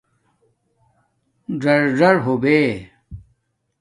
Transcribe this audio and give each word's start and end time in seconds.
ژَرژر 1.61 2.15
ہو 2.23 2.33
بے 2.41 2.57